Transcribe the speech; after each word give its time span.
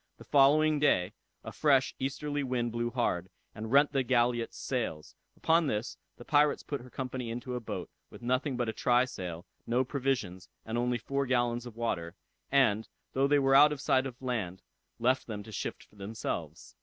The 0.17 0.23
day 0.23 0.29
following, 0.31 0.83
a 0.83 1.51
fresh 1.53 1.93
easterly 1.99 2.41
wind 2.41 2.71
blew 2.71 2.89
hard, 2.89 3.29
and 3.53 3.71
rent 3.71 3.91
the 3.91 4.01
galliot's 4.01 4.57
sails; 4.57 5.13
upon 5.37 5.67
this 5.67 5.95
the 6.17 6.25
pirates 6.25 6.63
put 6.63 6.81
her 6.81 6.89
company 6.89 7.29
into 7.29 7.53
a 7.53 7.59
boat, 7.59 7.87
with 8.09 8.23
nothing 8.23 8.57
but 8.57 8.67
a 8.67 8.73
try 8.73 9.05
sail, 9.05 9.45
no 9.67 9.83
provisions, 9.83 10.49
and 10.65 10.75
only 10.75 10.97
four 10.97 11.27
gallons 11.27 11.67
of 11.67 11.75
water, 11.77 12.15
and, 12.51 12.87
though 13.13 13.27
they 13.27 13.37
were 13.37 13.53
out 13.53 13.71
of 13.71 13.79
sight 13.79 14.07
of 14.07 14.19
land, 14.23 14.63
left 14.97 15.27
them 15.27 15.43
to 15.43 15.51
shift 15.51 15.83
for 15.83 15.97
themselves. 15.97 16.75